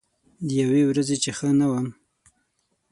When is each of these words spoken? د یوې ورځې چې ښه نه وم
د 0.47 0.49
یوې 0.61 0.81
ورځې 0.89 1.15
چې 1.23 1.29
ښه 1.37 1.49
نه 1.59 1.67
وم 1.71 1.87